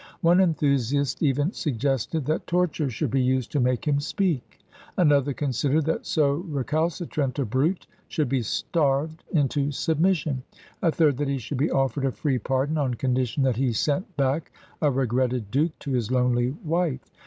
[0.21, 4.57] One enthusiast even suggested that torture should be used to make him speak;
[4.97, 10.41] another considered that so recalcitrant a brute should be starved into submission;
[10.81, 14.17] a third that he should be offered a free pardon on condition that he sent
[14.17, 14.51] back
[14.81, 17.05] a regretted Duke to his lonely wife.